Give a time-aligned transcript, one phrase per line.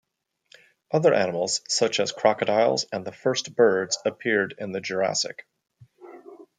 [0.89, 5.45] Other animals, such as crocodiles and the first birds, appeared in the Jurassic.